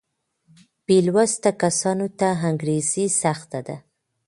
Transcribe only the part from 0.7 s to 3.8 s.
بې لوسته کسانو ته انګرېزي سخته ده.